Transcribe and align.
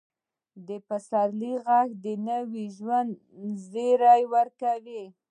د 0.67 0.69
پسرلي 0.87 1.53
ږغ 1.65 1.87
د 2.03 2.05
نوي 2.27 2.65
ژوند 2.77 3.09
زیری 3.69 4.23
ورکوي. 4.35 5.03